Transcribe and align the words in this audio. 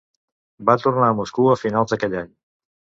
Va 0.69 0.77
tornar 0.85 1.11
a 1.13 1.19
Moscou 1.21 1.53
a 1.53 1.61
finals 1.67 1.95
d'aquell 1.95 2.21
any. 2.25 2.37